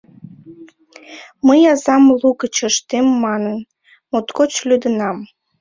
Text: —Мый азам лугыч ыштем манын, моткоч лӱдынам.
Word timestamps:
—Мый 1.47 1.61
азам 1.73 2.03
лугыч 2.21 2.55
ыштем 2.69 3.07
манын, 3.23 3.57
моткоч 4.11 4.51
лӱдынам. 4.67 5.17